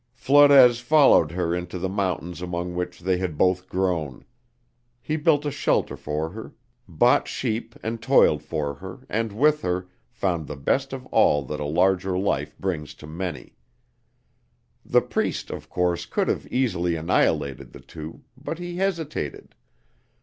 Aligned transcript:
Flores 0.15 0.79
followed 0.79 1.29
her 1.33 1.53
into 1.53 1.77
the 1.77 1.87
mountains 1.87 2.41
among 2.41 2.73
which 2.73 3.01
they 3.01 3.17
had 3.19 3.37
both 3.37 3.69
grown. 3.69 4.25
He 4.99 5.15
built 5.15 5.45
a 5.45 5.51
shelter 5.51 5.95
for 5.95 6.31
her, 6.31 6.55
bought 6.87 7.27
sheep 7.27 7.75
and 7.83 8.01
toiled 8.01 8.41
for 8.41 8.73
her, 8.73 9.01
and 9.09 9.31
with 9.31 9.61
her, 9.61 9.89
found 10.09 10.47
the 10.47 10.55
best 10.55 10.91
of 10.91 11.05
all 11.13 11.43
that 11.43 11.59
a 11.59 11.65
larger 11.65 12.17
life 12.17 12.57
brings 12.57 12.95
to 12.95 13.05
many. 13.05 13.53
The 14.83 15.01
Priest, 15.03 15.51
of 15.51 15.69
course, 15.69 16.07
could 16.07 16.27
have 16.29 16.47
easily 16.47 16.95
annihilated 16.95 17.71
the 17.71 17.79
two, 17.79 18.23
but 18.35 18.57
he 18.57 18.77
hesitated. 18.77 19.53